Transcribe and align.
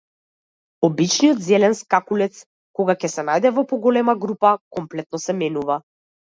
Обичниот 0.87 1.43
зелен 1.47 1.75
скакулец, 1.79 2.39
кога 2.79 2.95
ќе 3.05 3.11
се 3.17 3.27
најде 3.29 3.53
во 3.59 3.65
поголема 3.75 4.17
група, 4.25 4.55
комплетно 4.79 5.23
се 5.29 5.39
менува. 5.45 5.79